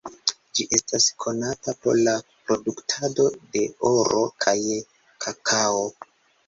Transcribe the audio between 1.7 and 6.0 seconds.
pro la produktado de oro kaj kakao.